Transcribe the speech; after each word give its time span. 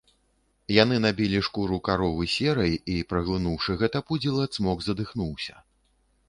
Яны 0.75 0.95
набілі 1.01 1.41
шкуру 1.47 1.77
каровы 1.87 2.23
серай, 2.37 2.73
і, 2.95 2.97
праглынуўшы 3.13 3.77
гэта 3.83 4.03
пудзіла, 4.09 4.49
цмок 4.57 4.83
задыхнуўся. 4.89 5.55